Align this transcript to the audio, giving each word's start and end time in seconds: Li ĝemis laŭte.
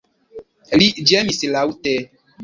Li 0.81 0.87
ĝemis 1.11 1.41
laŭte. 1.57 1.93